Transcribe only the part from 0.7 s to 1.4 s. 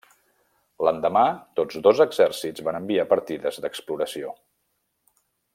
L'endemà